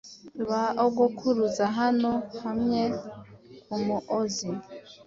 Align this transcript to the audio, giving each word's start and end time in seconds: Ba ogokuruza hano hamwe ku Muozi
Ba 0.49 0.63
ogokuruza 0.85 1.65
hano 1.77 2.11
hamwe 2.43 2.81
ku 3.65 3.73
Muozi 3.85 4.49